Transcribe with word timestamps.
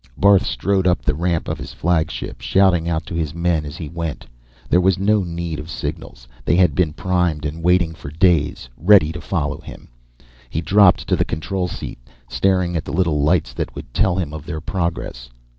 Barth 0.17 0.47
strode 0.47 0.87
up 0.87 1.03
the 1.03 1.13
ramp 1.13 1.47
of 1.47 1.59
his 1.59 1.73
flagship, 1.73 2.41
shouting 2.41 2.89
out 2.89 3.05
to 3.05 3.13
his 3.13 3.35
men 3.35 3.65
as 3.67 3.77
he 3.77 3.87
went. 3.87 4.25
There 4.67 4.81
was 4.81 4.97
no 4.97 5.23
need 5.23 5.59
of 5.59 5.69
signals. 5.69 6.27
They 6.43 6.55
had 6.55 6.73
been 6.73 6.91
primed 6.93 7.45
and 7.45 7.61
waiting 7.61 7.93
for 7.93 8.09
days, 8.09 8.67
ready 8.77 9.11
to 9.11 9.21
follow 9.21 9.59
him 9.59 9.89
up. 10.19 10.25
He 10.49 10.59
dropped 10.61 11.05
to 11.07 11.15
the 11.15 11.23
control 11.23 11.67
seat, 11.67 11.99
staring 12.27 12.75
at 12.75 12.83
the 12.83 12.91
little 12.91 13.21
lights 13.21 13.53
that 13.53 13.75
would 13.75 13.93
tell 13.93 14.15
him 14.15 14.33
of 14.33 14.47
their 14.47 14.59
progress. 14.59 15.29